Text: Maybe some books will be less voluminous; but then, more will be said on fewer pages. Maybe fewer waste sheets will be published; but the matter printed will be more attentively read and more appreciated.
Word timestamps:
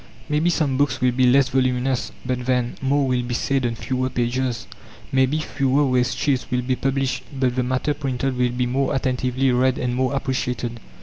Maybe 0.29 0.49
some 0.49 0.77
books 0.77 0.99
will 0.99 1.11
be 1.11 1.27
less 1.29 1.49
voluminous; 1.49 2.11
but 2.25 2.47
then, 2.47 2.73
more 2.81 3.07
will 3.07 3.21
be 3.21 3.35
said 3.35 3.67
on 3.67 3.75
fewer 3.75 4.09
pages. 4.09 4.65
Maybe 5.11 5.37
fewer 5.37 5.85
waste 5.85 6.17
sheets 6.17 6.49
will 6.49 6.63
be 6.63 6.75
published; 6.75 7.21
but 7.31 7.55
the 7.55 7.61
matter 7.61 7.93
printed 7.93 8.35
will 8.35 8.49
be 8.49 8.65
more 8.65 8.95
attentively 8.95 9.51
read 9.51 9.77
and 9.77 9.93
more 9.93 10.15
appreciated. 10.15 10.79